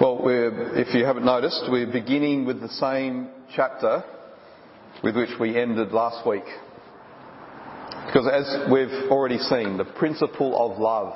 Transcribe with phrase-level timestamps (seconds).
[0.00, 4.04] Well, if you haven't noticed, we're beginning with the same chapter
[5.02, 6.44] with which we ended last week.
[8.06, 11.14] Because as we've already seen, the principle of love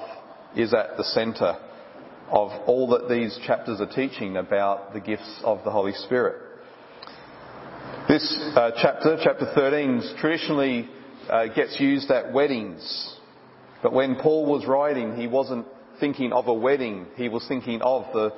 [0.56, 1.54] is at the centre
[2.32, 6.42] of all that these chapters are teaching about the gifts of the Holy Spirit.
[8.08, 10.88] This uh, chapter, chapter 13, traditionally
[11.30, 13.16] uh, gets used at weddings.
[13.80, 15.66] But when Paul was writing, he wasn't
[16.00, 18.32] thinking of a wedding, he was thinking of the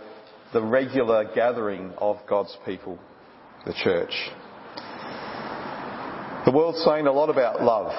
[0.55, 2.97] the regular gathering of God's people,
[3.66, 4.15] the church.
[6.46, 7.92] The world's saying a lot about love,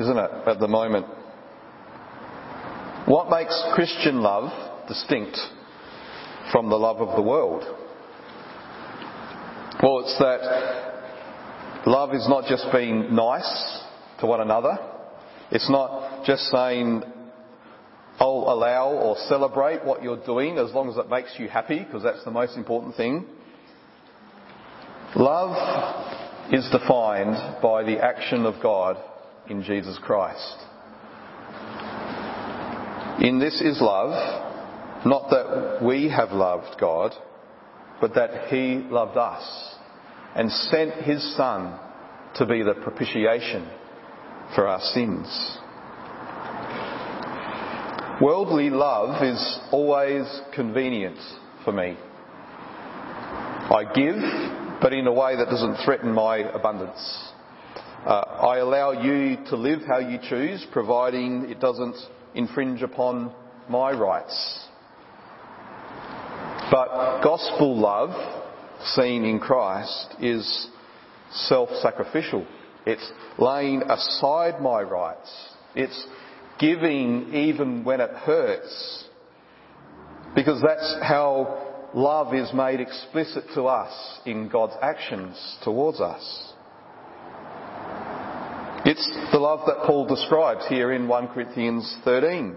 [0.00, 1.06] isn't it, at the moment?
[3.06, 5.36] What makes Christian love distinct
[6.52, 7.64] from the love of the world?
[9.82, 13.82] Well, it's that love is not just being nice
[14.20, 14.78] to one another.
[15.50, 17.02] It's not just saying,
[18.18, 22.02] I'll allow or celebrate what you're doing as long as it makes you happy, because
[22.02, 23.26] that's the most important thing.
[25.16, 28.96] Love is defined by the action of God
[29.48, 30.56] in Jesus Christ.
[33.20, 37.12] In this is love, not that we have loved God,
[38.00, 39.76] but that He loved us
[40.34, 41.78] and sent His Son
[42.36, 43.68] to be the propitiation
[44.54, 45.58] for our sins.
[48.24, 51.18] Worldly love is always convenient
[51.62, 51.94] for me.
[53.68, 57.32] I give, but in a way that doesn't threaten my abundance.
[58.06, 61.96] Uh, I allow you to live how you choose, providing it doesn't
[62.34, 63.30] infringe upon
[63.68, 64.68] my rights.
[66.70, 68.14] But gospel love,
[68.96, 70.68] seen in Christ, is
[71.30, 72.46] self-sacrificial.
[72.86, 75.30] It's laying aside my rights.
[75.74, 76.06] It's
[76.58, 79.04] giving even when it hurts.
[80.34, 86.52] Because that's how love is made explicit to us in God's actions towards us.
[88.86, 92.54] It's the love that Paul describes here in 1 Corinthians 13.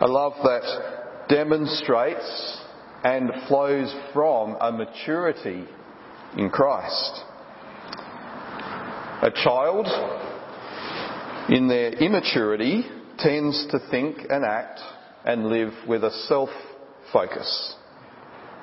[0.00, 2.60] A love that demonstrates
[3.04, 5.64] and flows from a maturity
[6.36, 7.22] in Christ.
[9.22, 9.86] A child
[11.48, 12.84] in their immaturity,
[13.18, 14.80] tends to think and act
[15.24, 16.50] and live with a self
[17.12, 17.74] focus.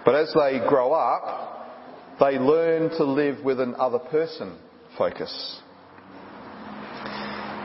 [0.04, 4.58] But as they grow up, they learn to live with an other person
[4.98, 5.62] focus.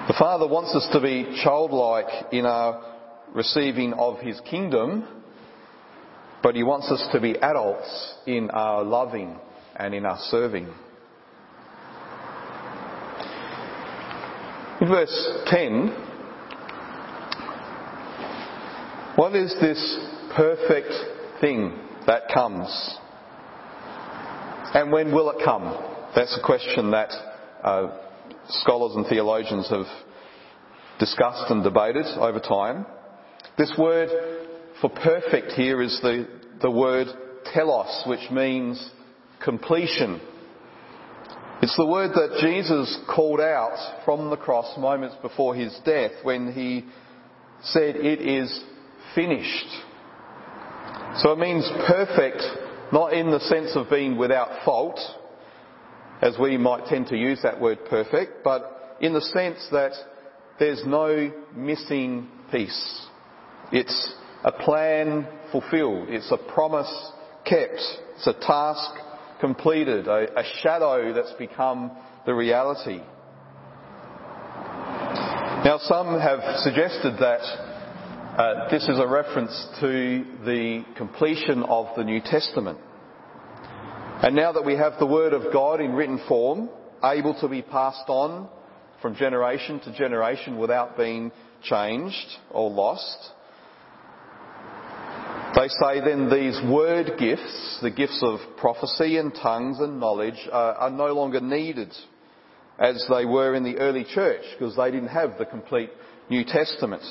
[0.09, 2.81] The Father wants us to be childlike in our
[3.35, 5.07] receiving of His kingdom,
[6.43, 9.37] but He wants us to be adults in our loving
[9.75, 10.69] and in our serving.
[14.89, 15.89] Verse 10,
[19.17, 19.99] what is this
[20.35, 20.93] perfect
[21.41, 22.99] thing that comes?
[24.75, 25.65] And when will it come?
[26.15, 27.11] That's a question that
[27.63, 27.97] uh,
[28.49, 29.87] scholars and theologians have
[30.99, 32.87] discussed and debated over time.
[33.57, 34.11] This word
[34.81, 36.27] for perfect here is the,
[36.61, 37.09] the word
[37.53, 38.91] telos, which means
[39.43, 40.21] completion
[41.63, 46.53] it's the word that Jesus called out from the cross moments before his death when
[46.53, 46.85] he
[47.63, 48.63] said, It is
[49.15, 49.69] finished.
[51.17, 52.43] So it means perfect,
[52.93, 55.01] not in the sense of being without fault,
[56.21, 59.93] as we might tend to use that word perfect, but in the sense that
[60.59, 63.07] there's no missing piece.
[63.73, 66.09] It's a plan fulfilled.
[66.11, 67.13] It's a promise
[67.45, 67.81] kept.
[68.17, 68.91] It's a task
[69.41, 71.91] completed, a, a shadow that's become
[72.25, 73.01] the reality.
[75.65, 77.41] Now, some have suggested that
[78.39, 82.79] uh, this is a reference to the completion of the New Testament.
[84.23, 86.69] And now that we have the Word of God in written form,
[87.03, 88.49] able to be passed on
[89.03, 91.33] from generation to generation without being
[91.63, 93.31] changed or lost,
[95.57, 100.75] they say then these word gifts, the gifts of prophecy and tongues and knowledge, are,
[100.75, 101.93] are no longer needed
[102.79, 105.91] as they were in the early church because they didn't have the complete
[106.29, 107.03] New Testament.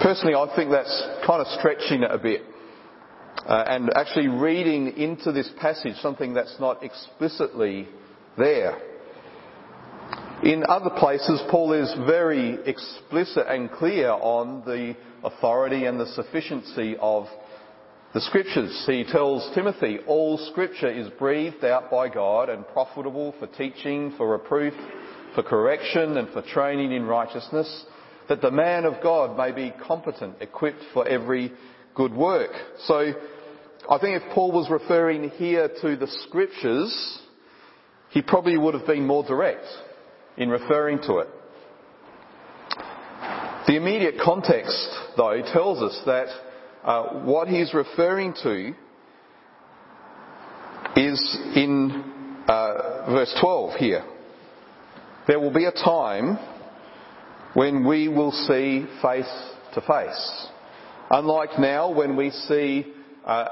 [0.00, 2.42] Personally, I think that's kind of stretching it a bit.
[3.46, 7.86] Uh, and actually reading into this passage something that's not explicitly
[8.38, 8.78] there.
[10.42, 16.96] In other places, Paul is very explicit and clear on the authority and the sufficiency
[16.98, 17.26] of
[18.14, 18.84] the scriptures.
[18.86, 24.30] He tells Timothy, all scripture is breathed out by God and profitable for teaching, for
[24.30, 24.72] reproof,
[25.34, 27.84] for correction, and for training in righteousness,
[28.30, 31.52] that the man of God may be competent, equipped for every
[31.94, 32.52] good work.
[32.86, 33.12] So
[33.90, 37.20] I think if Paul was referring here to the scriptures,
[38.08, 39.66] he probably would have been more direct
[40.36, 41.28] in referring to it.
[43.66, 46.28] The immediate context, though, tells us that
[46.84, 48.72] uh, what he's referring to
[50.96, 54.04] is in uh, verse 12 here.
[55.26, 56.38] There will be a time
[57.54, 59.30] when we will see face
[59.74, 60.46] to face.
[61.10, 62.86] Unlike now when we see
[63.24, 63.46] uh,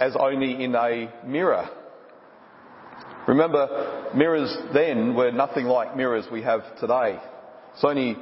[0.00, 1.68] as only in a mirror.
[3.28, 7.20] Remember, mirrors then were nothing like mirrors we have today.
[7.74, 8.16] It's only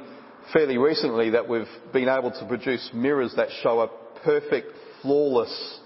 [0.51, 1.63] fairly recently that we've
[1.93, 3.87] been able to produce mirrors that show a
[4.25, 4.67] perfect,
[5.01, 5.79] flawless,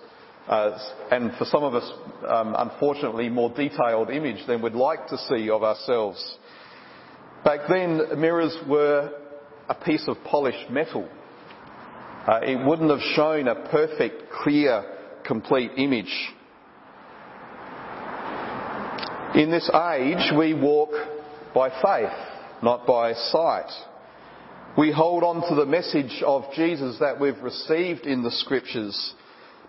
[0.48, 0.76] uh,
[1.12, 1.88] and for some of us,
[2.28, 6.38] um, unfortunately, more detailed image than we'd like to see of ourselves.
[7.46, 9.12] Back then, mirrors were
[9.70, 11.08] a piece of polished metal.
[12.28, 14.84] Uh, it wouldn't have shown a perfect, clear,
[15.24, 16.12] complete image.
[19.36, 20.90] In this age, we walk
[21.56, 22.12] by faith,
[22.62, 23.72] not by sight.
[24.78, 29.14] We hold on to the message of Jesus that we've received in the scriptures,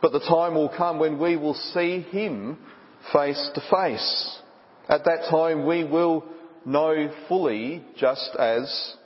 [0.00, 2.58] but the time will come when we will see Him
[3.12, 4.38] face to face.
[4.88, 6.24] At that time, we will
[6.66, 8.96] know fully just as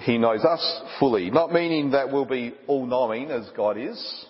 [0.00, 1.30] He knows us fully.
[1.30, 4.26] Not meaning that we'll be all knowing as God is,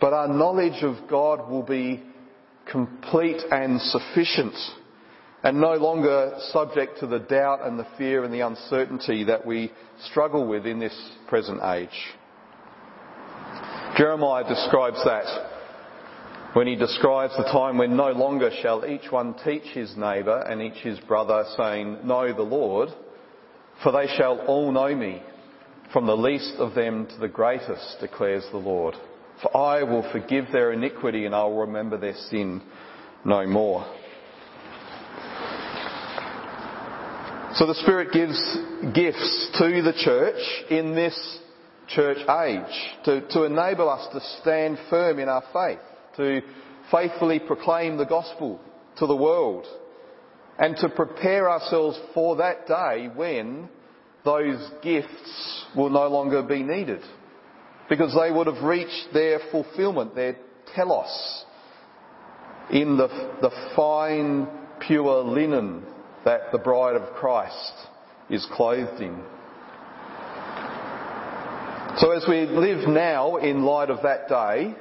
[0.00, 2.02] but our knowledge of God will be
[2.70, 4.54] complete and sufficient
[5.44, 9.72] and no longer subject to the doubt and the fear and the uncertainty that we
[10.04, 10.96] struggle with in this
[11.28, 11.88] present age.
[13.96, 15.50] Jeremiah describes that
[16.54, 20.60] when he describes the time when no longer shall each one teach his neighbour and
[20.60, 22.90] each his brother, saying, Know the Lord,
[23.82, 25.22] for they shall all know me,
[25.92, 28.94] from the least of them to the greatest, declares the Lord.
[29.42, 32.62] For I will forgive their iniquity and I will remember their sin
[33.24, 33.84] no more.
[37.54, 38.38] So the Spirit gives
[38.94, 40.40] gifts to the church
[40.70, 41.38] in this
[41.88, 45.80] church age to, to enable us to stand firm in our faith,
[46.16, 46.40] to
[46.90, 48.60] faithfully proclaim the gospel
[48.98, 49.66] to the world,
[50.58, 53.68] and to prepare ourselves for that day when
[54.24, 57.02] those gifts will no longer be needed.
[57.92, 60.36] Because they would have reached their fulfillment, their
[60.74, 61.44] telos,
[62.70, 63.06] in the,
[63.42, 64.48] the fine,
[64.80, 65.84] pure linen
[66.24, 67.72] that the bride of Christ
[68.30, 69.22] is clothed in.
[71.98, 74.74] So as we live now in light of that day,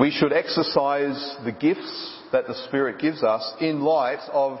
[0.00, 4.60] we should exercise the gifts that the Spirit gives us in light of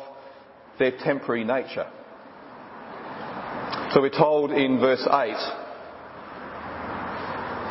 [0.78, 1.90] their temporary nature.
[3.94, 5.59] So we're told in verse 8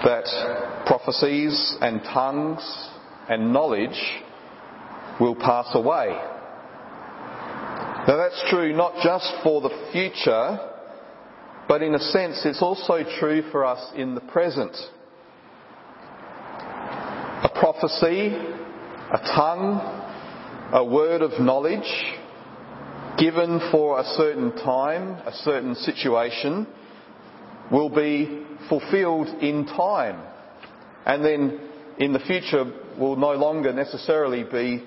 [0.04, 2.90] that prophecies and tongues
[3.30, 4.00] and knowledge
[5.20, 6.08] will pass away.
[8.08, 10.60] Now that's true not just for the future,
[11.68, 14.76] but in a sense it's also true for us in the present.
[17.44, 18.36] A prophecy,
[19.12, 19.80] a tongue,
[20.74, 22.16] a word of knowledge
[23.18, 26.66] given for a certain time, a certain situation,
[27.72, 30.22] will be fulfilled in time.
[31.06, 31.60] And then
[31.98, 32.66] in the future
[32.98, 34.84] will no longer necessarily be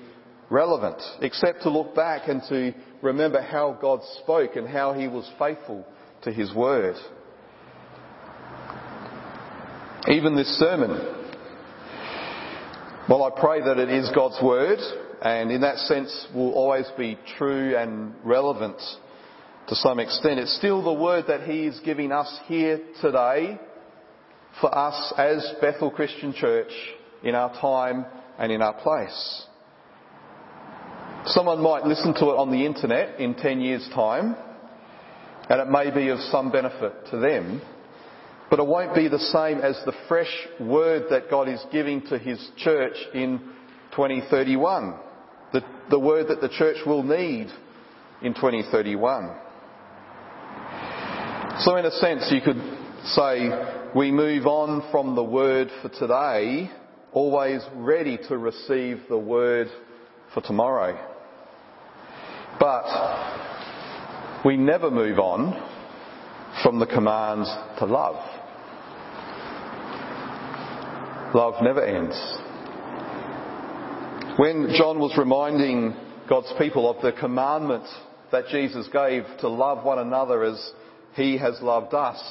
[0.49, 5.29] relevant, except to look back and to remember how God spoke and how He was
[5.39, 5.85] faithful
[6.23, 6.95] to His word.
[10.07, 10.91] Even this sermon,
[13.09, 14.79] well, I pray that it is God's word,
[15.21, 18.81] and in that sense will always be true and relevant
[19.67, 20.39] to some extent.
[20.39, 23.59] It's still the word that He is giving us here today
[24.59, 26.71] for us as Bethel Christian Church
[27.23, 28.05] in our time
[28.37, 29.45] and in our place.
[31.25, 34.35] Someone might listen to it on the internet in 10 years' time,
[35.49, 37.61] and it may be of some benefit to them,
[38.49, 42.17] but it won't be the same as the fresh word that God is giving to
[42.17, 43.39] His church in
[43.91, 44.95] 2031.
[45.53, 47.47] The, the word that the church will need
[48.21, 49.37] in 2031.
[51.59, 52.59] So in a sense you could
[53.05, 53.47] say
[53.95, 56.71] we move on from the word for today,
[57.11, 59.67] always ready to receive the word
[60.33, 60.97] for tomorrow.
[62.59, 62.85] But
[64.43, 65.53] we never move on
[66.63, 67.45] from the command
[67.77, 68.15] to love.
[71.35, 72.15] Love never ends.
[74.39, 75.95] When John was reminding
[76.27, 77.85] God's people of the commandment
[78.31, 80.71] that Jesus gave to love one another as
[81.15, 82.21] he has loved us.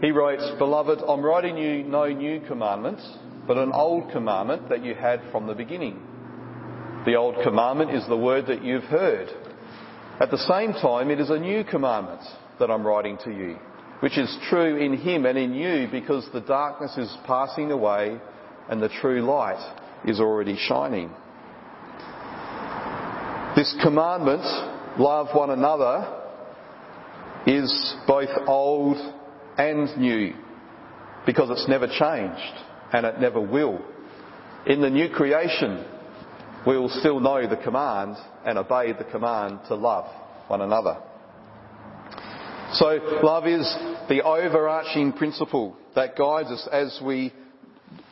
[0.00, 2.98] He writes, Beloved, I'm writing you no new commandment,
[3.46, 6.00] but an old commandment that you had from the beginning.
[7.04, 9.28] The old commandment is the word that you've heard.
[10.20, 12.22] At the same time, it is a new commandment
[12.58, 13.56] that I'm writing to you,
[14.00, 18.18] which is true in him and in you because the darkness is passing away
[18.68, 21.10] and the true light is already shining.
[23.56, 24.42] This commandment,
[24.98, 26.21] love one another,
[27.46, 28.96] is both old
[29.58, 30.34] and new
[31.26, 33.80] because it's never changed and it never will.
[34.66, 35.84] In the new creation,
[36.66, 40.06] we will still know the command and obey the command to love
[40.48, 40.98] one another.
[42.74, 43.66] So love is
[44.08, 47.32] the overarching principle that guides us as we,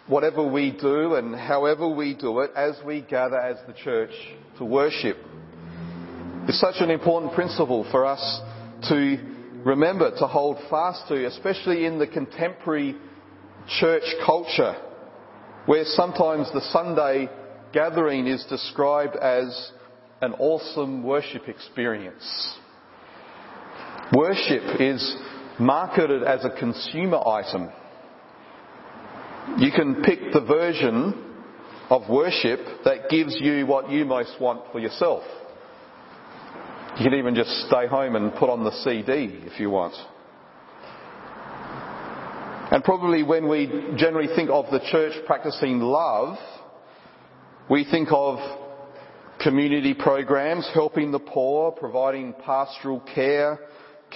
[0.06, 4.10] whatever we do and however we do it, as we gather as the church
[4.58, 5.16] to worship.
[6.48, 8.40] It's such an important principle for us
[8.88, 9.16] to
[9.64, 12.96] remember, to hold fast to, especially in the contemporary
[13.80, 14.74] church culture,
[15.66, 17.28] where sometimes the Sunday
[17.72, 19.72] gathering is described as
[20.22, 22.56] an awesome worship experience.
[24.14, 25.16] Worship is
[25.58, 27.70] marketed as a consumer item.
[29.58, 31.26] You can pick the version
[31.90, 35.22] of worship that gives you what you most want for yourself.
[36.98, 39.94] You can even just stay home and put on the CD if you want.
[42.72, 43.66] And probably when we
[43.96, 46.36] generally think of the church practicing love,
[47.68, 48.38] we think of
[49.42, 53.58] community programs, helping the poor, providing pastoral care,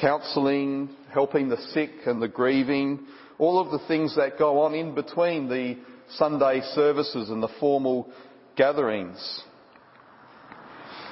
[0.01, 3.07] counselling, helping the sick and the grieving,
[3.39, 5.77] all of the things that go on in between the
[6.17, 8.11] Sunday services and the formal
[8.57, 9.43] gatherings.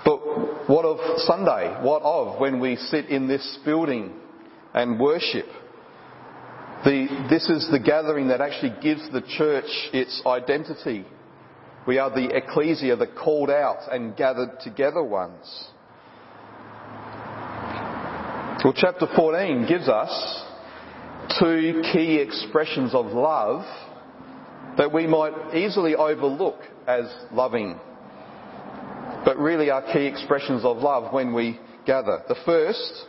[0.05, 1.79] But what of Sunday?
[1.83, 4.13] What of when we sit in this building
[4.75, 5.47] and worship?
[6.85, 11.05] The, this is the gathering that actually gives the church its identity.
[11.87, 15.69] We are the ecclesia, the called out and gathered together ones.
[18.65, 20.45] Well, chapter 14 gives us
[21.41, 23.65] two key expressions of love
[24.77, 27.79] that we might easily overlook as loving
[29.25, 32.23] but really are key expressions of love when we gather.
[32.29, 33.07] The first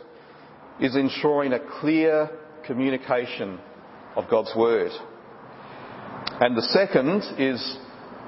[0.80, 2.30] is ensuring a clear
[2.66, 3.58] communication
[4.16, 4.92] of God's Word.
[6.40, 7.78] And the second is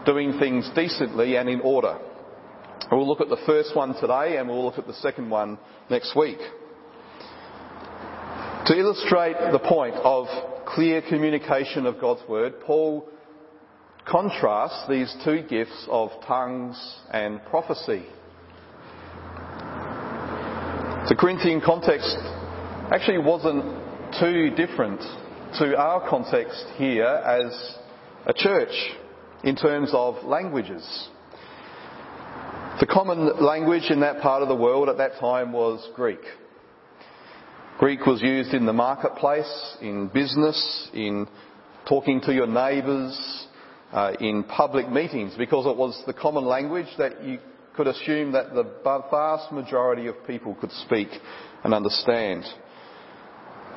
[0.04, 1.98] doing things decently and in order.
[2.90, 5.58] We'll look at the first one today and we'll look at the second one
[5.90, 6.38] next week.
[8.66, 10.26] To illustrate the point of
[10.66, 13.08] clear communication of God's Word, Paul
[14.06, 16.76] contrasts these two gifts of tongues
[17.10, 18.06] and prophecy.
[21.08, 22.16] The Corinthian context
[22.92, 23.64] actually wasn't
[24.20, 25.00] too different
[25.58, 27.76] to our context here as
[28.26, 28.92] a church
[29.44, 31.08] in terms of languages.
[32.80, 36.20] The common language in that part of the world at that time was Greek.
[37.78, 41.26] Greek was used in the marketplace, in business, in
[41.88, 43.45] talking to your neighbours,
[43.92, 47.38] uh, in public meetings because it was the common language that you
[47.76, 48.64] could assume that the
[49.10, 51.08] vast majority of people could speak
[51.62, 52.44] and understand.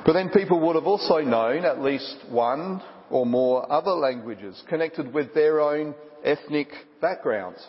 [0.06, 5.14] But then people would have also known at least one or more other languages connected
[5.14, 6.70] with their own ethnic
[7.02, 7.66] backgrounds.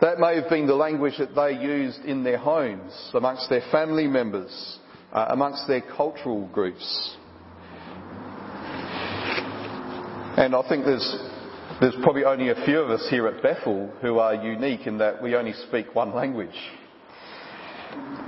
[0.00, 4.06] That may have been the language that they used in their homes, amongst their family
[4.06, 4.78] members,
[5.12, 7.16] uh, amongst their cultural groups.
[10.36, 11.18] And I think there's
[11.80, 15.22] there's probably only a few of us here at Bethel who are unique in that
[15.22, 16.54] we only speak one language.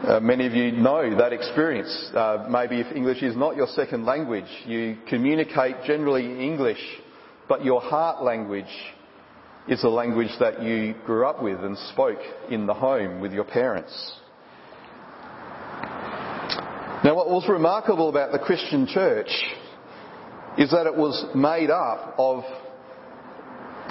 [0.07, 2.11] Uh, many of you know that experience.
[2.15, 6.81] Uh, maybe if English is not your second language, you communicate generally in English,
[7.49, 8.65] but your heart language
[9.69, 13.45] is a language that you grew up with and spoke in the home with your
[13.45, 14.15] parents.
[17.03, 19.31] Now, what was remarkable about the Christian church
[20.57, 22.45] is that it was made up of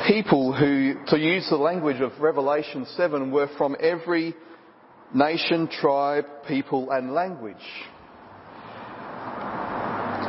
[0.07, 4.35] people who, to use the language of Revelation 7, were from every
[5.13, 7.55] nation, tribe, people and language.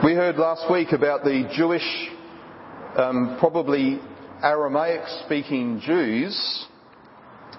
[0.04, 2.08] We heard last week about the Jewish,
[2.96, 4.00] um, probably
[4.42, 6.66] Aramaic speaking Jews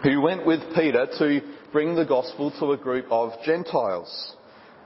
[0.04, 1.42] who went with Peter to
[1.72, 4.36] bring the gospel to a group of Gentiles.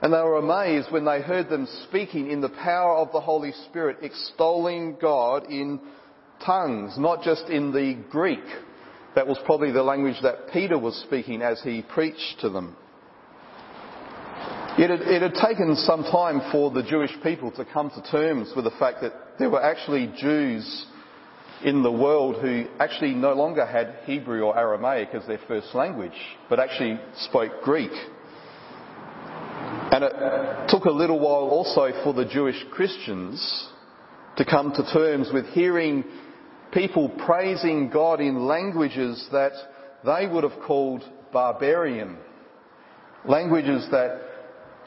[0.02, 3.52] And they were amazed when they heard them speaking in the power of the Holy
[3.68, 5.80] Spirit, extolling God in
[6.44, 8.44] tongues, not just in the Greek.
[9.14, 12.76] That was probably the language that Peter was speaking as he preached to them.
[14.78, 18.52] It had, it had taken some time for the Jewish people to come to terms
[18.54, 20.86] with the fact that there were actually Jews
[21.64, 26.12] in the world who actually no longer had Hebrew or Aramaic as their first language,
[26.50, 27.92] but actually spoke Greek.
[29.92, 33.68] And it took a little while also for the Jewish Christians
[34.36, 36.04] to come to terms with hearing
[36.76, 39.52] people praising God in languages that
[40.04, 41.02] they would have called
[41.32, 42.18] barbarian.
[43.24, 44.20] Languages that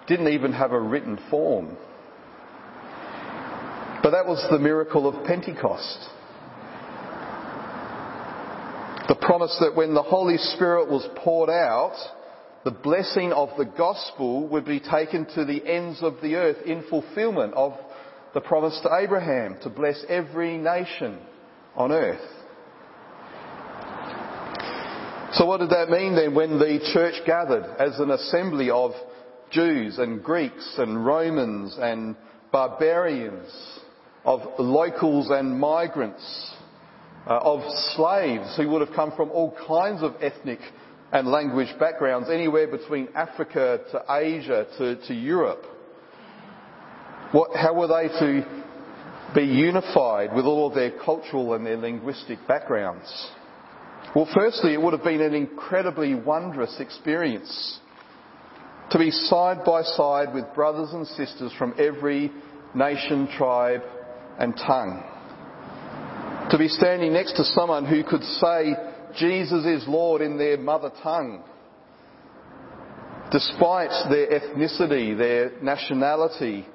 [0.07, 1.75] didn't even have a written form.
[4.03, 6.09] But that was the miracle of Pentecost.
[9.07, 11.95] The promise that when the Holy Spirit was poured out,
[12.65, 16.83] the blessing of the gospel would be taken to the ends of the earth in
[16.87, 17.73] fulfillment of
[18.35, 21.17] the promise to Abraham to bless every nation
[21.79, 22.19] on earth.
[25.33, 28.91] So what did that mean then when the church gathered as an assembly of
[29.51, 32.15] Jews and Greeks and Romans and
[32.51, 33.49] barbarians,
[34.25, 36.53] of locals and migrants,
[37.25, 37.61] uh, of
[37.95, 40.59] slaves who would have come from all kinds of ethnic
[41.11, 45.63] and language backgrounds, anywhere between Africa to Asia to, to Europe.
[47.31, 48.58] What, how were they to
[49.35, 53.31] be unified with all of their cultural and their linguistic backgrounds?
[54.15, 57.79] Well, firstly, it would have been an incredibly wondrous experience
[58.91, 62.31] to be side by side with brothers and sisters from every
[62.73, 63.81] nation, tribe,
[64.39, 65.03] and tongue.
[66.49, 68.73] To be standing next to someone who could say,
[69.15, 71.43] Jesus is Lord in their mother tongue.
[73.31, 76.65] Despite their ethnicity, their nationality,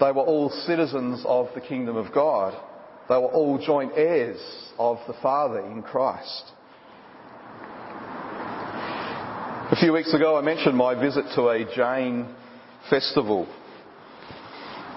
[0.00, 2.54] they were all citizens of the kingdom of God.
[3.08, 4.40] They were all joint heirs
[4.78, 6.52] of the Father in Christ.
[9.72, 12.34] A few weeks ago I mentioned my visit to a Jain
[12.88, 13.46] festival.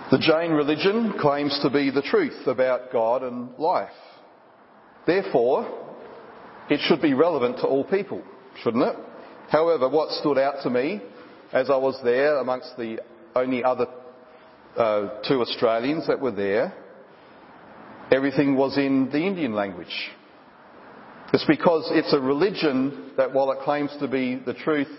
[0.10, 3.90] The Jain religion claims to be the truth about God and life.
[5.06, 5.68] Therefore,
[6.70, 8.24] it should be relevant to all people,
[8.64, 8.96] shouldn't it?
[9.50, 11.02] However, what stood out to me
[11.52, 13.00] as I was there amongst the
[13.36, 13.86] only other
[14.78, 16.74] uh, two Australians that were there,
[18.12, 20.12] everything was in the Indian language.
[21.34, 24.90] It's because it's a religion that, while it claims to be the truth,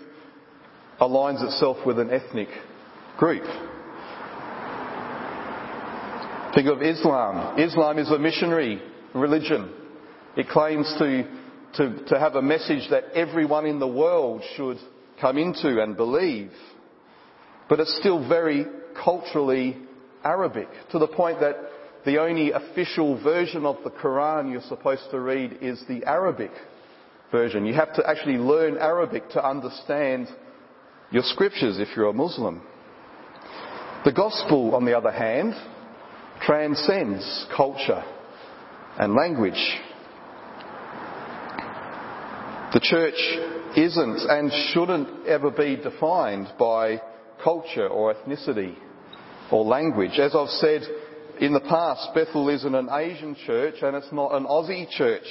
[0.99, 2.49] aligns itself with an ethnic
[3.17, 3.43] group.
[6.53, 7.59] Think of Islam.
[7.59, 8.81] Islam is a missionary
[9.13, 9.73] religion.
[10.37, 11.23] It claims to
[11.75, 14.77] to, to have a message that everyone in the world should
[15.19, 16.51] come into and believe.
[17.67, 18.65] But it's still very
[19.03, 19.77] culturally
[20.23, 21.55] Arabic to the point that
[22.05, 26.51] the only official version of the Quran you're supposed to read is the Arabic
[27.31, 27.65] version.
[27.65, 30.27] You have to actually learn Arabic to understand
[31.11, 32.61] your scriptures if you're a Muslim.
[34.05, 35.55] The gospel, on the other hand,
[36.41, 38.03] transcends culture
[38.99, 39.79] and language.
[42.73, 43.15] The church
[43.77, 47.01] isn't and shouldn't ever be defined by
[47.45, 48.75] culture or ethnicity
[49.51, 50.19] or language.
[50.19, 50.81] As I've said
[51.39, 55.27] in the past, Bethel isn't an Asian church and it's not an Aussie church.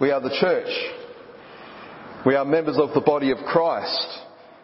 [0.00, 0.70] We are the church.
[2.24, 4.06] We are members of the body of Christ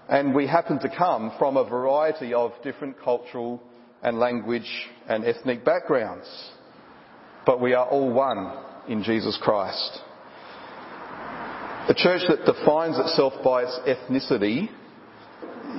[0.09, 3.61] and we happen to come from a variety of different cultural
[4.03, 4.71] and language
[5.09, 6.29] and ethnic backgrounds.
[7.45, 8.57] But we are all one
[8.89, 10.01] in Jesus Christ.
[11.89, 14.69] A church that defines itself by its ethnicity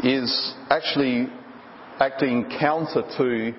[0.04, 1.28] is actually
[2.00, 3.54] acting counter to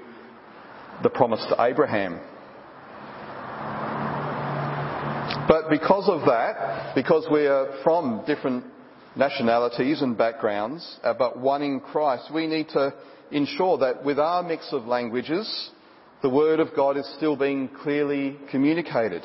[1.02, 2.20] the promise to Abraham.
[5.48, 8.64] But because of that, because we are from different
[9.14, 12.92] nationalities and backgrounds, uh, but one in Christ, we need to
[13.30, 15.70] ensure that with our mix of languages,
[16.22, 19.22] the Word of God is still being clearly communicated.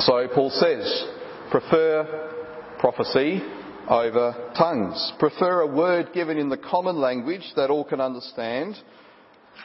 [0.00, 1.06] So Paul says,
[1.50, 2.37] prefer
[2.78, 3.42] prophecy
[3.88, 5.12] over tongues.
[5.18, 8.76] Prefer a word given in the common language that all can understand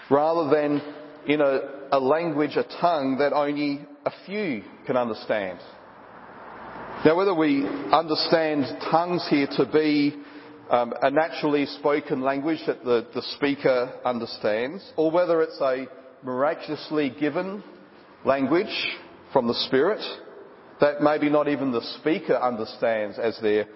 [0.09, 0.81] rather than
[1.27, 1.59] in a,
[1.91, 5.59] a language, a tongue that only a few can understand.
[7.05, 10.15] Now, whether we understand tongues here to be
[10.69, 15.85] um, a naturally spoken language that the, the speaker understands, or whether it's a
[16.23, 17.63] miraculously given
[18.25, 18.73] language
[19.33, 20.01] from the Spirit,
[20.83, 23.67] that maybe not even the speaker understands as they're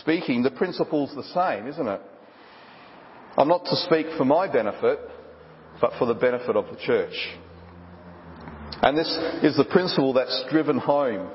[0.00, 2.00] speaking, the principle's the same, isn't it?
[3.36, 4.98] I'm not to speak for my benefit,
[5.80, 7.14] but for the benefit of the church.
[8.82, 9.06] And this
[9.44, 11.30] is the principle that's driven home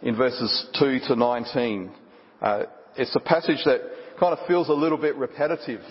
[0.00, 1.92] in verses 2 to 19.
[2.40, 2.62] Uh,
[2.96, 3.82] it's a passage that
[4.18, 5.82] kind of feels a little bit repetitive,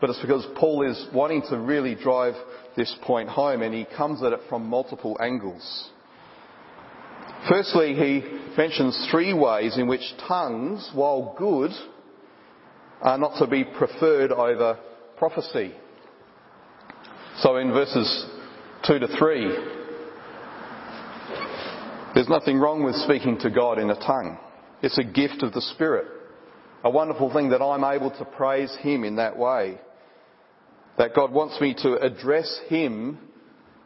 [0.00, 2.34] but it's because Paul is wanting to really drive
[2.76, 5.90] this point home and he comes at it from multiple angles.
[7.48, 8.22] Firstly, he
[8.56, 11.70] mentions three ways in which tongues, while good,
[13.00, 14.78] are not to be preferred over
[15.16, 15.74] prophecy.
[17.38, 18.26] So in verses
[18.86, 19.44] 2 to 3,
[22.14, 24.38] there's nothing wrong with speaking to God in a tongue.
[24.82, 26.06] It's a gift of the Spirit.
[26.84, 29.78] A wonderful thing that I'm able to praise Him in that way.
[30.98, 33.18] That God wants me to address Him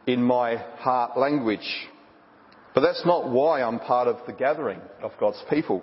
[0.07, 1.87] in my heart language.
[2.75, 5.81] But that's not why I'm part of the gathering of God's people.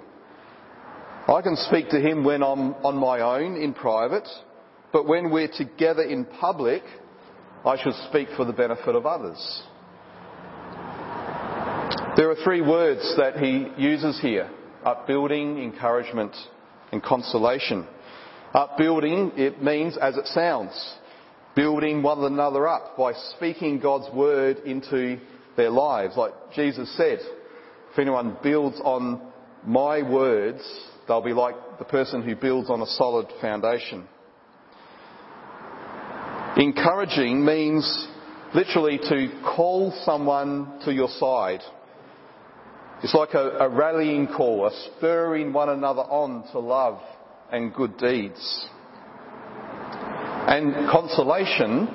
[1.27, 4.29] I can speak to Him when I'm on my own in private,
[4.93, 6.83] but when we're together in public,
[7.65, 9.63] I should speak for the benefit of others.
[12.15, 14.51] There are three words that he uses here
[14.85, 16.37] upbuilding, encouragement,
[16.91, 17.87] and consolation.
[18.53, 20.97] Upbuilding, it means as it sounds,
[21.57, 25.19] building one another up by speaking God's word into
[25.57, 26.17] their lives.
[26.17, 27.19] Like Jesus said,
[27.93, 29.21] if anyone builds on
[29.65, 30.63] my words,
[31.07, 34.07] they'll be like the person who builds on a solid foundation.
[36.57, 38.09] Encouraging means
[38.55, 41.61] literally to call someone to your side.
[43.03, 47.01] It's like a, a, rallying call, a spurring one another on to love
[47.51, 48.67] and good deeds.
[50.47, 51.89] And consolation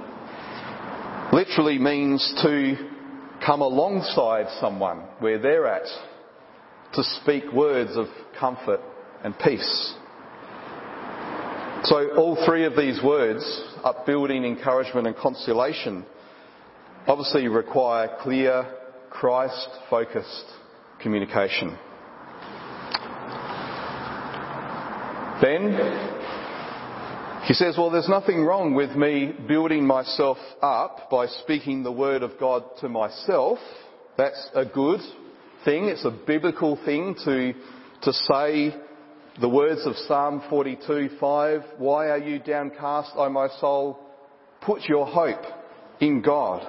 [1.32, 2.97] literally means to
[3.48, 5.88] come alongside someone where they're at
[6.94, 8.06] to speak words of
[8.38, 8.82] comfort
[9.24, 9.96] and peace.
[11.84, 13.42] So all three of these words,
[13.86, 16.06] upbuilding, encouragement and consolation,
[17.08, 18.70] obviously require clear,
[19.12, 20.46] Christ-focused
[21.02, 21.78] communication.
[25.42, 26.17] Then
[27.48, 32.22] he says, well, there's nothing wrong with me building myself up by speaking the word
[32.22, 33.58] of God to myself.
[34.18, 35.00] That's a good
[35.64, 35.86] thing.
[35.86, 37.54] It's a biblical thing to,
[38.02, 38.76] to say
[39.40, 41.80] the words of Psalm 42:5.
[41.80, 43.98] Why are you downcast, O my soul?
[44.60, 45.46] Put your hope
[46.02, 46.68] in God.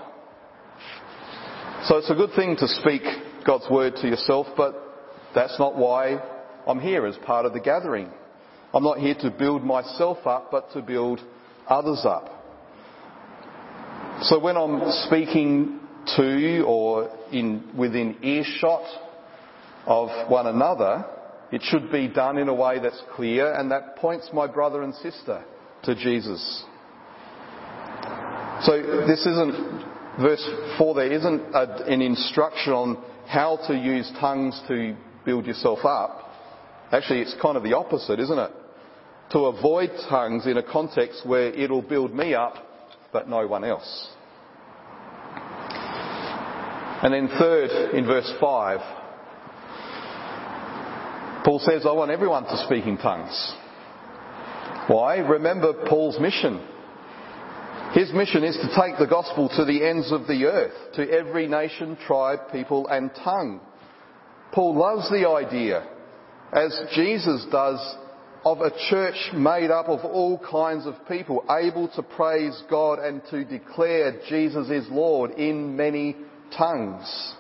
[1.87, 3.03] So it's a good thing to speak
[3.45, 4.75] God's word to yourself, but
[5.35, 6.23] that's not why
[6.69, 8.12] I'm here as part of the gathering.
[8.75, 11.21] I'm not here to build myself up, but to build
[11.67, 12.35] others up.
[14.23, 15.81] So when I'm speaking
[16.17, 18.85] to or in, within earshot
[19.87, 21.05] of one another,
[21.51, 24.95] it should be done in a way that's clear and that points my brother and
[24.97, 25.45] sister
[25.85, 26.65] to Jesus.
[28.63, 29.85] So this isn't,
[30.21, 30.47] verse
[30.79, 36.28] 4 there isn't a, an instruction on how to use tongues to build yourself up.
[36.90, 38.51] Actually, it's kind of the opposite, isn't it?
[39.33, 42.55] To avoid tongues in a context where it'll build me up,
[43.12, 44.09] but no one else.
[47.03, 48.81] And then third, in verse 5,
[51.44, 53.55] Paul says, I want everyone to speak in tongues.
[54.88, 55.18] Why?
[55.18, 56.66] Remember Paul's mission.
[57.92, 61.46] His mission is to take the gospel to the ends of the earth, to every
[61.46, 63.61] nation, tribe, people, and tongue.
[64.53, 65.87] Paul loves the idea
[66.53, 67.97] as Jesus does,
[68.45, 73.21] of a church made up of all kinds of people, able to praise God and
[73.31, 76.17] to declare Jesus is Lord in many
[76.57, 77.35] tongues.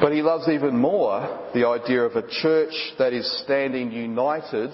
[0.00, 4.70] But he loves even more the idea of a church that is standing united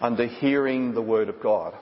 [0.00, 1.74] under hearing the Word of God.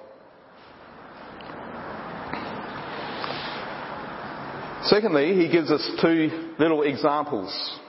[4.82, 7.80] Secondly, he gives us two little examples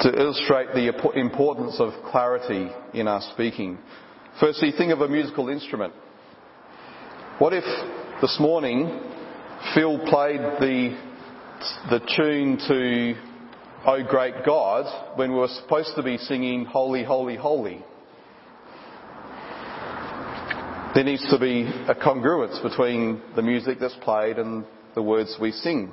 [0.00, 3.78] to illustrate the importance of clarity in our speaking.
[4.38, 5.94] Firstly, think of a musical instrument.
[7.38, 7.64] What if
[8.20, 9.00] this morning
[9.74, 10.98] Phil played the,
[11.90, 13.14] the tune to
[13.86, 17.84] Oh Great God when we were supposed to be singing Holy, Holy, Holy?
[20.94, 25.52] There needs to be a congruence between the music that's played and the words we
[25.52, 25.92] sing.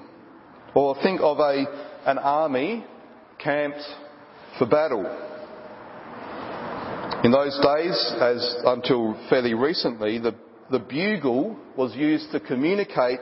[0.73, 1.65] Or think of a,
[2.05, 2.85] an army
[3.43, 3.83] camped
[4.57, 5.05] for battle.
[7.23, 10.35] In those days, as until fairly recently, the,
[10.71, 13.21] the bugle was used to communicate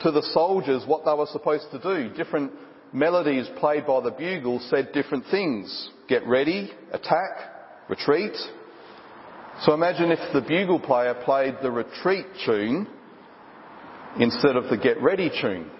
[0.00, 2.14] to the soldiers what they were supposed to do.
[2.14, 2.52] Different
[2.92, 5.90] melodies played by the bugle said different things.
[6.08, 8.36] Get ready, attack, retreat.
[9.62, 12.88] So imagine if the bugle player played the retreat tune
[14.18, 15.70] instead of the get ready tune.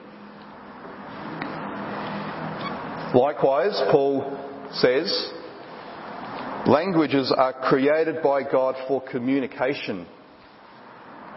[3.17, 4.31] Likewise, Paul
[4.73, 5.33] says,
[6.67, 10.07] languages are created by God for communication.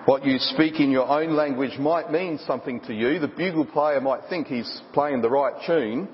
[0.04, 3.20] What you speak in your own language might mean something to you.
[3.20, 6.10] The bugle player might think he's playing the right tune,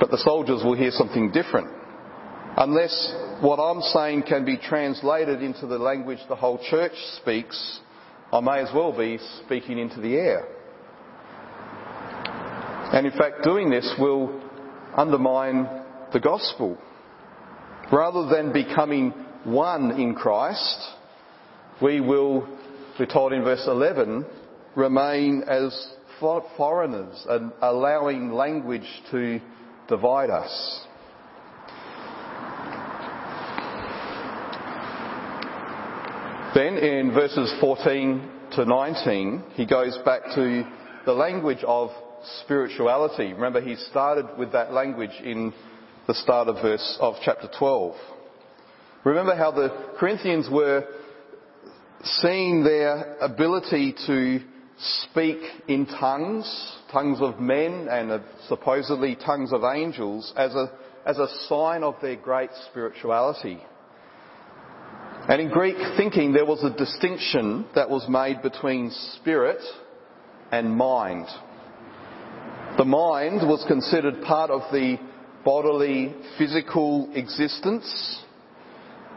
[0.00, 1.68] but the soldiers will hear something different.
[2.56, 7.80] Unless what I'm saying can be translated into the language the whole church speaks,
[8.32, 10.57] I may as well be speaking into the air.
[12.92, 14.40] And in fact, doing this will
[14.96, 15.68] undermine
[16.12, 16.78] the gospel.
[17.92, 19.10] Rather than becoming
[19.44, 20.78] one in Christ,
[21.82, 22.48] we will,
[22.98, 24.24] we're told in verse 11,
[24.74, 25.94] remain as
[26.56, 29.40] foreigners and allowing language to
[29.88, 30.84] divide us.
[36.54, 40.64] Then in verses 14 to 19, he goes back to
[41.04, 41.90] the language of
[42.42, 43.32] spirituality.
[43.32, 45.52] Remember, he started with that language in
[46.06, 47.94] the start of verse of chapter 12.
[49.04, 50.86] Remember how the Corinthians were
[52.02, 54.40] seeing their ability to
[54.78, 60.70] speak in tongues, tongues of men and uh, supposedly tongues of angels, as a,
[61.04, 63.60] as a sign of their great spirituality.
[65.28, 69.60] And in Greek thinking, there was a distinction that was made between spirit
[70.50, 71.26] and mind.
[72.78, 74.98] The mind was considered part of the
[75.44, 78.22] bodily, physical existence,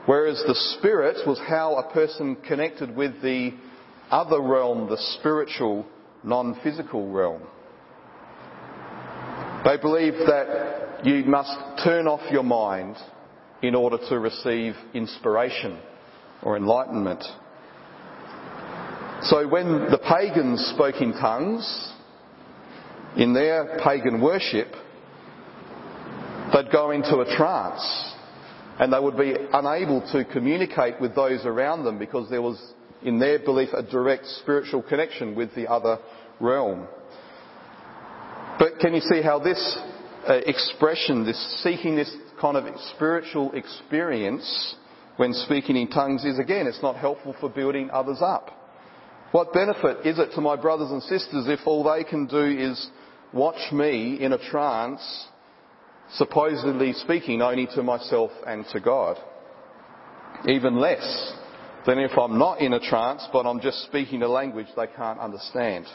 [0.08, 3.52] whereas the spirit was how a person connected with the
[4.10, 5.86] other realm, the spiritual,
[6.24, 7.44] non-physical realm.
[9.64, 12.96] They believed that you must turn off your mind
[13.62, 15.80] in order to receive inspiration
[16.42, 17.24] or enlightenment.
[19.22, 21.94] So when the pagans spoke in tongues,
[23.18, 24.68] in their pagan worship,
[26.54, 28.16] they'd go into a trance
[28.80, 32.60] and they would be unable to communicate with those around them because there was,
[33.04, 36.00] in their belief, a direct spiritual connection with the other
[36.40, 36.88] realm.
[38.58, 39.78] But can you see how this
[40.28, 44.76] uh, expression, this seeking this kind of spiritual experience
[45.18, 48.50] when speaking in tongues is again, it's not helpful for building others up.
[49.32, 52.90] What benefit is it to my brothers and sisters if all they can do is
[53.34, 55.28] watch me in a trance,
[56.14, 59.18] supposedly speaking only to myself and to God?
[60.48, 61.34] Even less
[61.86, 65.20] than if I'm not in a trance, but I'm just speaking a language they can't
[65.20, 65.86] understand.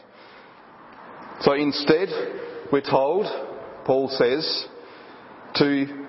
[1.40, 2.08] So instead,
[2.72, 3.26] we're told,
[3.84, 4.66] Paul says,
[5.56, 6.06] to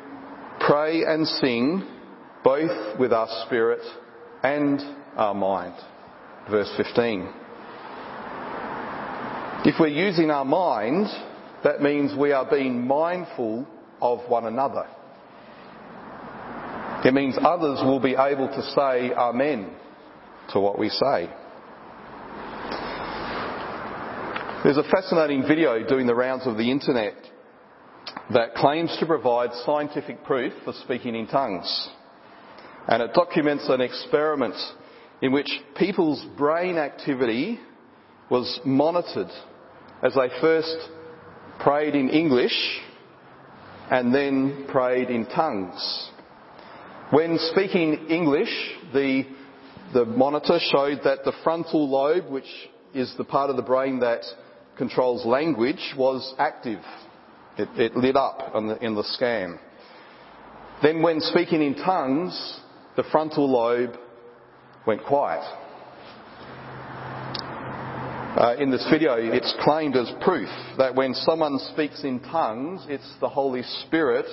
[0.60, 1.88] pray and sing
[2.44, 3.82] both with our spirit
[4.44, 4.80] and
[5.16, 5.76] our mind.
[6.50, 7.30] Verse 15.
[9.68, 11.08] If we're using our mind,
[11.66, 13.68] that means we are being mindful
[14.02, 14.88] of one another.
[17.04, 19.70] It means others will be able to say Amen
[20.54, 21.30] to what we say.
[24.64, 27.16] There's a fascinating video doing the rounds of the internet
[28.34, 31.90] that claims to provide scientific proof for speaking in tongues
[32.88, 34.56] and it documents an experiment
[35.22, 37.60] in which people's brain activity
[38.30, 39.32] was monitored
[40.04, 40.78] as they first
[41.60, 42.54] prayed in English
[43.90, 46.10] and then prayed in tongues.
[47.10, 48.50] When speaking English,
[48.94, 49.24] the,
[49.94, 52.50] the monitor showed that the frontal lobe, which
[52.94, 54.24] is the part of the brain that
[54.78, 56.82] controls language, was active.
[57.58, 59.58] It, it lit up the, in the scan.
[60.84, 62.60] Then when speaking in tongues,
[62.96, 63.98] the frontal lobe
[64.86, 65.44] went quiet.
[68.38, 70.48] Uh, in this video, it's claimed as proof
[70.78, 74.28] that when someone speaks in tongues, it's the Holy Spirit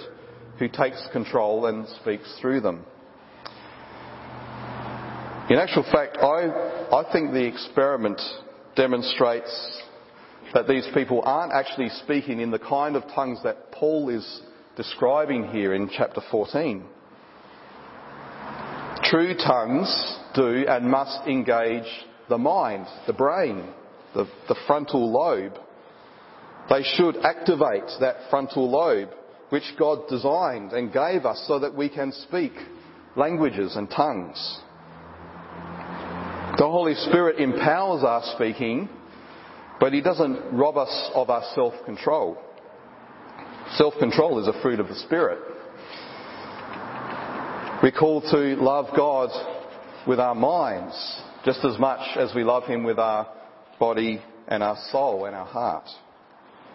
[0.59, 2.85] who takes control and speaks through them.
[5.49, 8.21] In actual fact, I, I think the experiment
[8.77, 9.83] demonstrates
[10.53, 14.43] that these people aren't actually speaking in the kind of tongues that Paul is
[14.77, 16.85] describing here in chapter 14.
[19.05, 21.89] True tongues do and must engage
[22.29, 23.73] the mind, the brain,
[24.15, 25.59] the, the frontal lobe.
[26.71, 29.11] They should activate that frontal lobe,
[29.51, 32.53] which God designed and gave us so that we can speak
[33.17, 34.61] languages and tongues.
[36.57, 38.89] The Holy Spirit empowers our speaking,
[39.81, 42.39] but He doesn't rob us of our self-control.
[43.73, 45.41] Self-control is a fruit of the Spirit.
[47.83, 49.31] We're called to love God
[50.07, 50.95] with our minds
[51.45, 53.27] just as much as we love Him with our
[53.79, 55.89] body and our soul and our heart.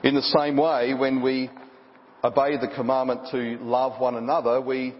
[0.03, 1.49] In the same way, when we
[2.23, 4.93] obey the commandment to love one another, we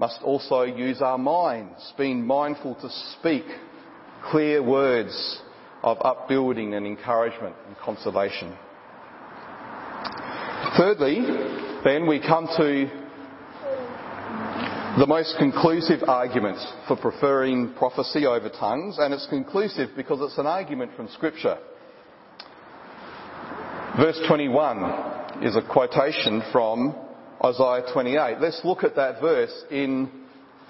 [0.00, 3.44] must also use our minds, being mindful to speak
[4.30, 5.40] clear words
[5.82, 8.56] of upbuilding and encouragement and consolation.
[10.76, 11.20] Thirdly,
[11.84, 12.97] then we come to
[14.96, 20.46] the most conclusive argument for preferring prophecy over tongues, and it's conclusive because it's an
[20.46, 21.58] argument from Scripture.
[23.96, 26.96] Verse 21 is a quotation from
[27.44, 28.40] Isaiah 28.
[28.40, 30.10] Let's look at that verse in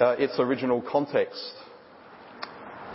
[0.01, 1.53] uh, its original context.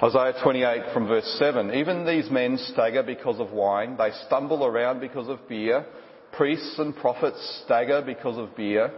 [0.04, 1.74] Isaiah 28 from verse 7.
[1.74, 3.96] Even these men stagger because of wine.
[3.98, 5.86] They stumble around because of beer.
[6.34, 8.92] Priests and prophets stagger because of beer.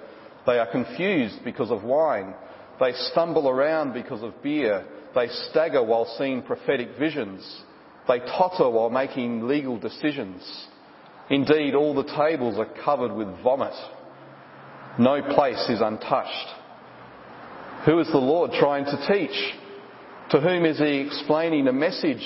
[0.46, 2.34] They are confused because of wine.
[2.80, 4.86] They stumble around because of beer.
[5.14, 7.64] They stagger while seeing prophetic visions.
[8.08, 10.68] They totter while making legal decisions.
[11.30, 13.74] Indeed, all the tables are covered with vomit.
[15.00, 16.48] No place is untouched.
[17.86, 19.54] Who is the Lord trying to teach?
[20.32, 22.26] To whom is he explaining a message?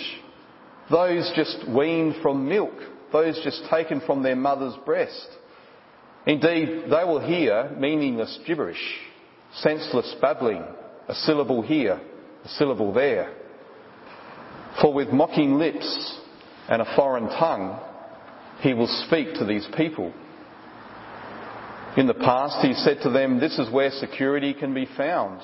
[0.90, 2.74] Those just weaned from milk,
[3.12, 5.28] those just taken from their mother's breast.
[6.26, 8.84] Indeed, they will hear meaningless gibberish,
[9.56, 10.64] senseless babbling,
[11.08, 12.00] a syllable here,
[12.44, 13.34] a syllable there.
[14.82, 16.20] For with mocking lips
[16.70, 17.80] and a foreign tongue,
[18.62, 20.14] he will speak to these people.
[21.98, 25.42] In the past, he said to them, This is where security can be found.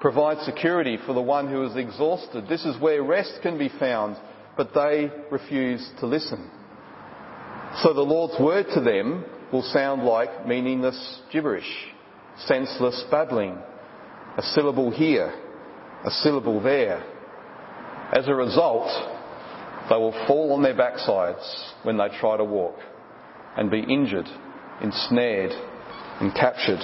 [0.00, 2.48] Provide security for the one who is exhausted.
[2.48, 4.16] This is where rest can be found.
[4.56, 6.50] But they refuse to listen.
[7.82, 11.70] So the Lord's word to them will sound like meaningless gibberish,
[12.46, 13.58] senseless babbling,
[14.36, 15.32] a syllable here,
[16.04, 17.04] a syllable there.
[18.12, 18.88] As a result,
[19.88, 22.78] they will fall on their backsides when they try to walk
[23.56, 24.26] and be injured,
[24.82, 25.50] ensnared,
[26.20, 26.80] and captured.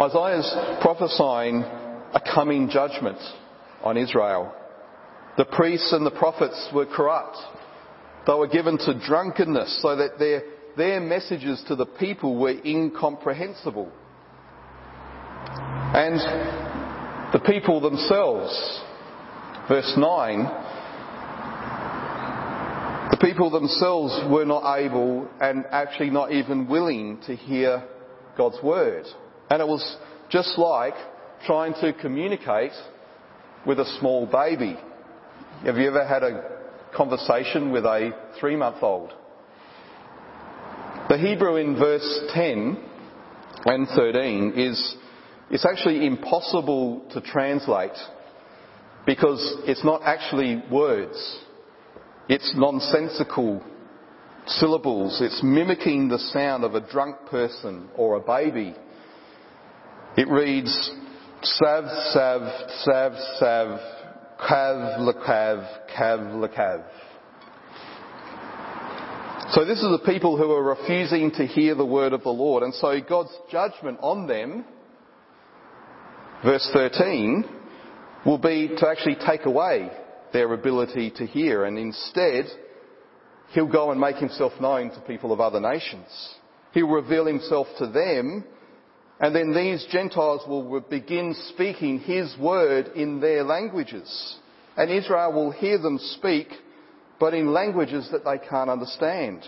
[0.00, 3.18] Isaiah's prophesying a coming judgment
[3.82, 4.54] on Israel.
[5.36, 7.36] The priests and the prophets were corrupt.
[8.26, 10.42] They were given to drunkenness so that their,
[10.76, 13.90] their messages to the people were incomprehensible.
[15.94, 16.20] And
[17.32, 18.80] the people themselves,
[19.68, 20.38] verse 9,
[23.10, 27.82] the people themselves were not able and actually not even willing to hear
[28.36, 29.06] God's word.
[29.50, 29.96] And it was
[30.30, 30.94] just like
[31.46, 32.72] trying to communicate
[33.66, 34.76] with a small baby.
[35.64, 36.57] Have you ever had a
[36.98, 39.12] conversation with a three month old?
[41.08, 42.84] The Hebrew in verse 10
[43.64, 44.96] and 13 is
[45.50, 47.96] it's actually impossible to translate
[49.06, 51.40] because it's not actually words.
[52.28, 53.62] It's nonsensical
[54.46, 55.20] syllables.
[55.22, 58.74] It's mimicking the sound of a drunk person or a baby.
[60.16, 60.90] It reads,
[61.42, 62.42] Sav, Sav,
[62.82, 63.80] Sav, Sav,
[64.38, 66.84] Kav, Lakav, Kav, Lakav.
[69.52, 72.62] So this is the people who are refusing to hear the word of the Lord.
[72.62, 74.64] And so God's judgment on them,
[76.44, 77.44] verse 13,
[78.26, 79.90] will be to actually take away
[80.32, 82.44] their ability to hear and instead
[83.52, 86.06] he'll go and make himself known to people of other nations.
[86.72, 88.44] He'll reveal himself to them
[89.20, 94.36] and then these Gentiles will begin speaking His word in their languages.
[94.76, 96.48] And Israel will hear them speak,
[97.18, 99.44] but in languages that they can't understand.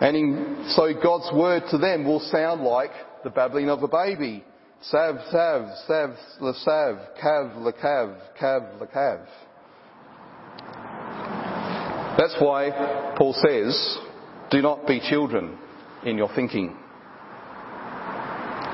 [0.00, 2.90] And in, so God's word to them will sound like
[3.22, 4.44] the babbling of a baby.
[4.80, 9.24] Sav, sav, sav, sav, kav, lakav, kav, lakav.
[12.18, 13.98] That's why Paul says,
[14.50, 15.56] do not be children
[16.04, 16.81] in your thinking.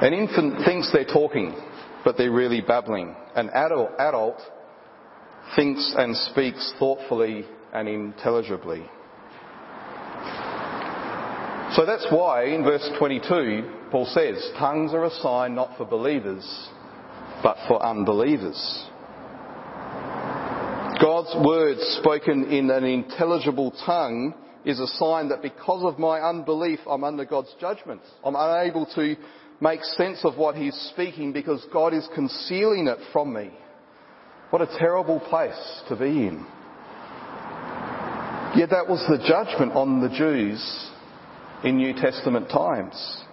[0.00, 1.56] An infant thinks they're talking,
[2.04, 3.16] but they're really babbling.
[3.34, 4.40] An adult, adult
[5.56, 8.88] thinks and speaks thoughtfully and intelligibly.
[11.72, 16.44] So that's why in verse 22, Paul says, tongues are a sign not for believers,
[17.42, 18.86] but for unbelievers.
[21.00, 24.34] God's words spoken in an intelligible tongue
[24.64, 28.00] is a sign that because of my unbelief, I'm under God's judgment.
[28.24, 29.16] I'm unable to
[29.60, 33.50] make sense of what he's speaking because God is concealing it from me.
[34.50, 36.46] What a terrible place to be in.
[38.56, 40.90] Yet that was the judgment on the Jews
[41.64, 43.24] in New Testament times.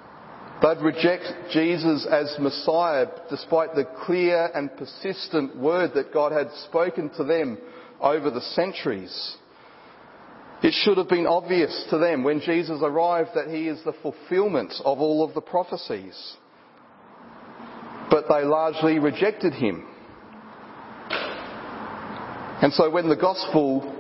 [0.61, 7.09] They'd reject Jesus as Messiah despite the clear and persistent word that God had spoken
[7.17, 7.57] to them
[8.01, 9.38] over the centuries.
[10.64, 14.74] It should have been obvious to them when Jesus arrived that he is the fulfillment
[14.84, 16.36] of all of the prophecies.
[18.10, 19.86] But they largely rejected him.
[22.62, 23.93] And so when the gospel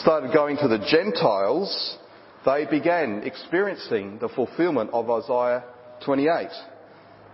[0.00, 1.98] started going to the Gentiles,
[2.44, 5.64] they began experiencing the fulfillment of Isaiah
[6.04, 6.48] 28.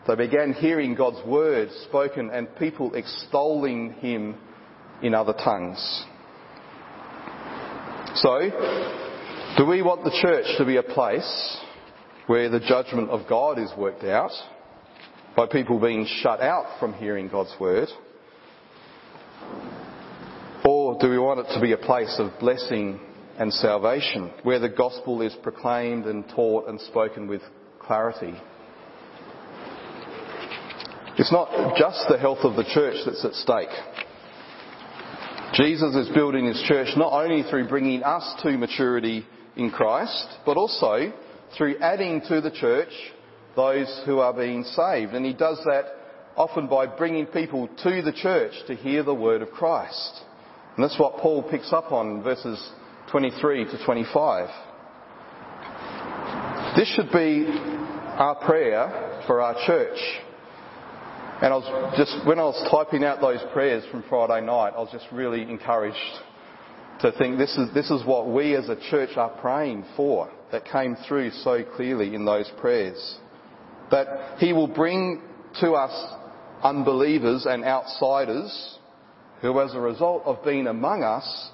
[0.07, 4.35] They began hearing God's word spoken and people extolling him
[5.03, 6.05] in other tongues.
[8.23, 8.51] So,
[9.57, 11.57] do we want the church to be a place
[12.27, 14.33] where the judgment of God is worked out
[15.37, 17.87] by people being shut out from hearing God's word?
[20.65, 22.99] Or do we want it to be a place of blessing
[23.39, 27.43] and salvation where the gospel is proclaimed and taught and spoken with
[27.79, 28.35] clarity?
[31.19, 33.69] It's not just the health of the church that's at stake.
[35.59, 40.57] Jesus is building his church not only through bringing us to maturity in Christ, but
[40.57, 41.13] also
[41.57, 42.93] through adding to the church
[43.57, 45.15] those who are being saved.
[45.15, 45.87] And he does that
[46.37, 50.21] often by bringing people to the church to hear the word of Christ.
[50.77, 52.71] And that's what Paul picks up on in verses
[53.11, 54.49] 23 to 25.
[56.77, 57.49] This should be
[58.17, 59.99] our prayer for our church.
[61.41, 64.81] And I was just, when I was typing out those prayers from Friday night, I
[64.81, 65.97] was just really encouraged
[67.01, 70.31] to think this is, this is what we as a church are praying for.
[70.51, 73.19] That came through so clearly in those prayers.
[73.91, 75.23] That He will bring
[75.61, 76.15] to us
[76.63, 78.79] unbelievers and outsiders
[79.41, 81.51] who as a result of being among us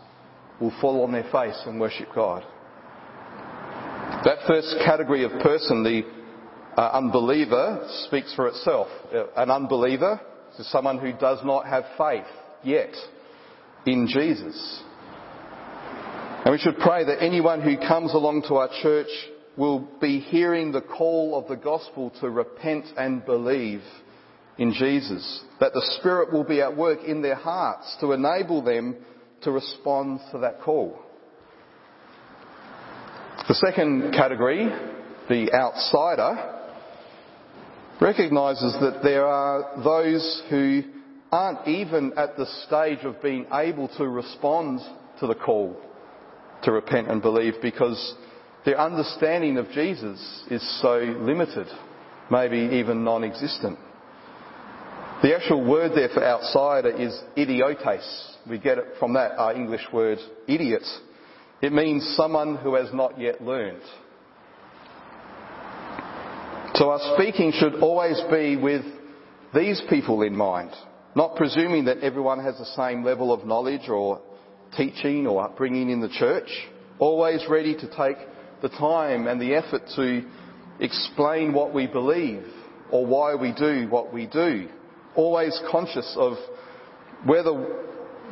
[0.61, 2.43] will fall on their face and worship God.
[4.25, 6.03] That first category of person, the
[6.77, 8.89] uh, unbeliever speaks for itself.
[9.37, 10.21] An unbeliever
[10.59, 12.27] is someone who does not have faith
[12.63, 12.95] yet
[13.87, 14.83] in Jesus.
[16.45, 19.09] And we should pray that anyone who comes along to our church
[19.57, 23.83] will be hearing the call of the gospel to repent and believe
[24.59, 25.43] in Jesus.
[25.61, 28.97] That the Spirit will be at work in their hearts to enable them
[29.43, 30.99] to respond to that call.
[33.47, 34.69] The second category,
[35.29, 36.63] the outsider,
[38.01, 40.83] recognises that there are those who
[41.31, 44.81] aren't even at the stage of being able to respond
[45.21, 45.77] to the call
[46.63, 48.15] to repent and believe because
[48.65, 51.67] their understanding of Jesus is so limited,
[52.31, 53.79] maybe even non-existent.
[55.23, 58.37] The actual word there for outsider is idiotes.
[58.49, 60.19] We get it from that our English word
[60.49, 60.83] idiot.
[61.63, 63.83] It means someone who has not yet learned.
[66.77, 68.85] So our speaking should always be with
[69.55, 70.73] these people in mind,
[71.15, 74.21] not presuming that everyone has the same level of knowledge or
[74.77, 76.49] teaching or upbringing in the church,
[76.99, 78.17] always ready to take
[78.61, 80.25] the time and the effort to
[80.81, 82.45] explain what we believe
[82.91, 84.69] or why we do what we do,
[85.15, 86.33] always conscious of
[87.25, 87.53] whether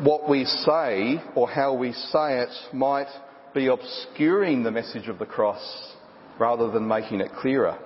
[0.00, 3.06] what we say or how we say it might
[3.54, 5.94] be obscuring the message of the cross
[6.40, 7.78] rather than making it clearer.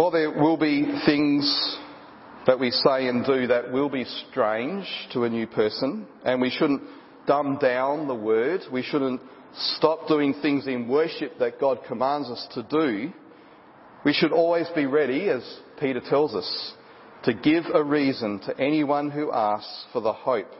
[0.00, 1.76] While there will be things
[2.46, 6.48] that we say and do that will be strange to a new person, and we
[6.48, 6.84] shouldn't
[7.26, 9.20] dumb down the word, we shouldn't
[9.76, 13.12] stop doing things in worship that God commands us to do,
[14.02, 15.42] we should always be ready, as
[15.78, 16.72] Peter tells us,
[17.24, 20.50] to give a reason to anyone who asks for the hope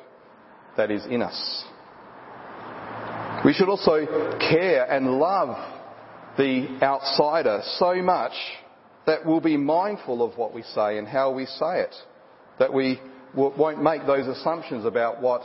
[0.77, 1.65] that is in us.
[3.43, 4.05] We should also
[4.39, 5.57] care and love
[6.37, 8.35] the outsider so much
[9.11, 11.95] that we'll be mindful of what we say and how we say it.
[12.61, 13.01] That we
[13.35, 15.43] won't make those assumptions about what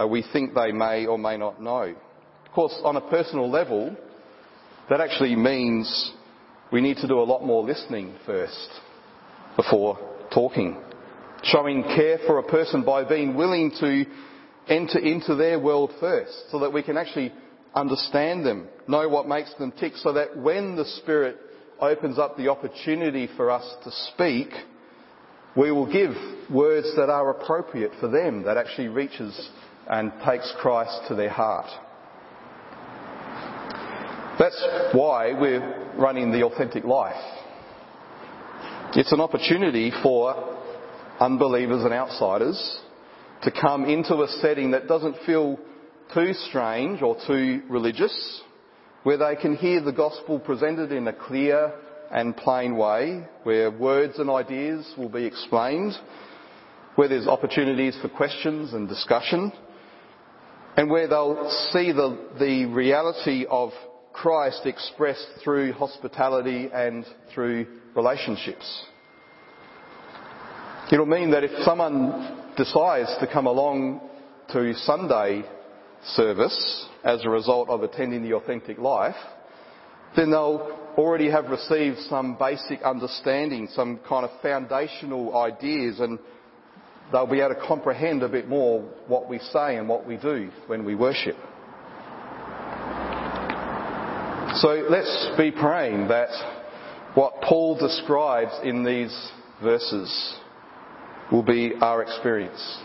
[0.00, 1.96] uh, we think they may or may not know.
[2.46, 3.96] Of course, on a personal level,
[4.88, 6.12] that actually means
[6.70, 8.68] we need to do a lot more listening first
[9.56, 9.98] before
[10.32, 10.80] talking.
[11.42, 14.04] Showing care for a person by being willing to
[14.68, 17.32] enter into their world first so that we can actually
[17.74, 21.36] understand them, know what makes them tick so that when the Spirit
[21.80, 24.48] opens up the opportunity for us to speak,
[25.56, 26.10] we will give
[26.50, 29.50] words that are appropriate for them, that actually reaches
[29.88, 31.68] and takes Christ to their heart.
[34.38, 34.62] That's
[34.92, 37.16] why we're running the authentic life.
[38.94, 40.56] It's an opportunity for
[41.18, 42.80] unbelievers and outsiders
[43.42, 45.58] to come into a setting that doesn't feel
[46.14, 48.42] too strange or too religious,
[49.08, 51.72] where they can hear the gospel presented in a clear
[52.10, 55.94] and plain way, where words and ideas will be explained,
[56.94, 59.50] where there's opportunities for questions and discussion,
[60.76, 63.70] and where they'll see the, the reality of
[64.12, 68.84] Christ expressed through hospitality and through relationships.
[70.92, 74.02] It'll mean that if someone decides to come along
[74.52, 75.44] to Sunday
[76.04, 79.16] service as a result of attending the authentic life,
[80.16, 86.18] then they'll already have received some basic understanding, some kind of foundational ideas, and
[87.12, 90.50] they'll be able to comprehend a bit more what we say and what we do
[90.66, 91.36] when we worship.
[94.54, 96.30] So let's be praying that
[97.14, 99.30] what Paul describes in these
[99.62, 100.34] verses
[101.30, 102.78] will be our experience.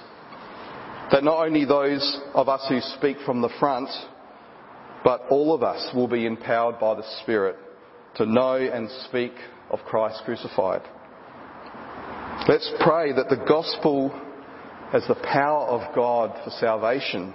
[1.12, 3.90] That not only those of us who speak from the front,
[5.04, 7.58] but all of us will be empowered by the Spirit
[8.16, 9.34] to know and speak
[9.70, 10.82] of Christ crucified.
[12.48, 14.12] Let's pray that the gospel
[14.94, 17.34] as the power of God for salvation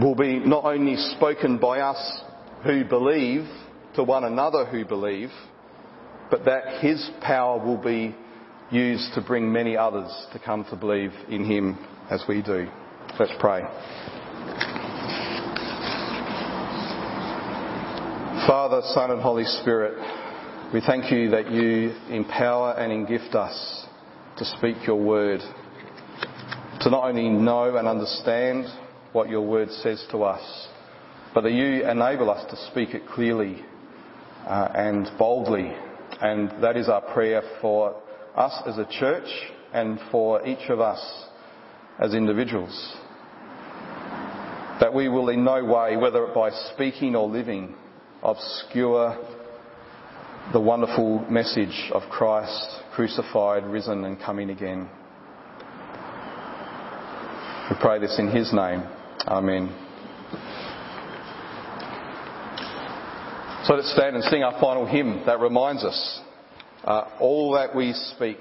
[0.00, 2.22] will be not only spoken by us
[2.64, 3.46] who believe
[3.94, 5.30] to one another who believe,
[6.30, 8.14] but that His power will be
[8.70, 11.78] used to bring many others to come to believe in Him
[12.12, 12.68] as we do.
[13.18, 13.62] Let's pray.
[18.46, 19.94] Father, Son, and Holy Spirit,
[20.74, 23.86] we thank you that you empower and gift us
[24.36, 25.40] to speak your word,
[26.80, 28.66] to not only know and understand
[29.12, 30.68] what your word says to us,
[31.32, 33.64] but that you enable us to speak it clearly
[34.46, 35.72] uh, and boldly.
[36.20, 37.96] And that is our prayer for
[38.36, 39.28] us as a church
[39.72, 41.00] and for each of us
[41.98, 42.96] as individuals.
[44.80, 47.74] That we will in no way, whether by speaking or living,
[48.22, 49.16] obscure
[50.52, 54.88] the wonderful message of Christ crucified, risen, and coming again.
[57.70, 58.82] We pray this in His name.
[59.26, 59.74] Amen.
[63.64, 66.20] So let's stand and sing our final hymn that reminds us
[66.84, 68.38] uh, all that we speak,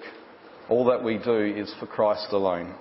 [0.68, 2.76] all that we do is for Christ alone.